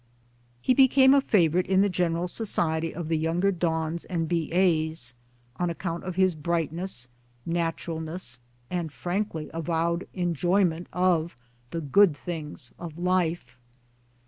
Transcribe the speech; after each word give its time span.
He 0.63 0.73
became 0.73 1.13
a 1.13 1.21
favorite 1.21 1.67
in 1.67 1.81
the 1.81 1.87
general 1.87 2.27
society 2.27 2.91
of 2.91 3.07
the 3.07 3.19
younger 3.19 3.51
dons 3.51 4.03
and 4.05 4.27
B.A.'s, 4.27 5.13
on 5.57 5.69
account 5.69 6.05
of 6.05 6.15
his 6.15 6.33
bright 6.33 6.69
CAMBRIDGE 6.69 6.81
63 6.81 6.81
ness, 6.81 7.07
naturalness 7.45 8.39
and 8.71 8.91
frankly 8.91 9.51
avowed 9.53 10.07
enjoyment 10.15 10.87
of 10.91 11.35
the 11.69 11.81
good 11.81 12.17
things 12.17 12.73
of 12.79 12.97
life. 12.97 13.59